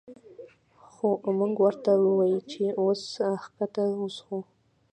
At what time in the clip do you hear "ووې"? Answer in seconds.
2.03-2.35